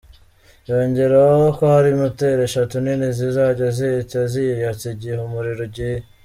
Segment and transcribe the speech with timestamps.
[0.67, 5.97] Yongeraho ko hari moteri eshatu nini zizajya zihita ziyatsa igihe umuriro ugiye.